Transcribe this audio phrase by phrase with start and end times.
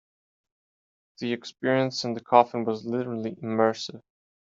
[1.19, 4.01] The experience in the coffin was literally immersive.